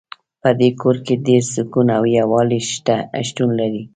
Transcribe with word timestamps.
په 0.41 0.49
دې 0.59 0.69
کور 0.81 0.95
کې 1.05 1.15
ډېر 1.27 1.43
سکون 1.55 1.87
او 1.97 2.03
یووالۍ 2.17 2.61
شتون 3.27 3.49
لری 3.59 3.83